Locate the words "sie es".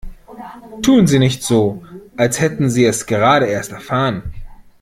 2.71-3.05